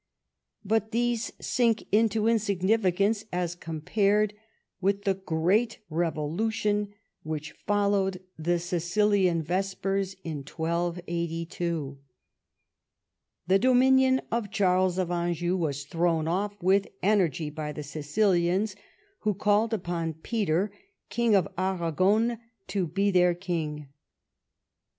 [0.65, 4.33] But these sink into insignificance as compared
[4.81, 11.99] with the great revolution which followed the Sicilian Vespers in 1282.
[13.45, 18.75] The dominion of Charles of Anjou was thrown off with energy by the Sicilians,
[19.19, 20.71] who called upon Peter,
[21.11, 22.39] King of Aragon,
[22.69, 23.89] to be their king.